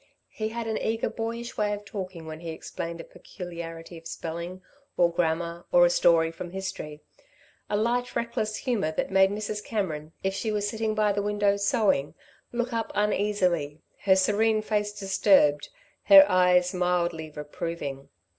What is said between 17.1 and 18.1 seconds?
reproving.